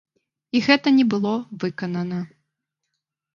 [0.59, 1.33] І гэта не было
[1.65, 2.19] выканана.